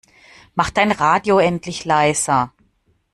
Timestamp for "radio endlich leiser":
0.91-2.51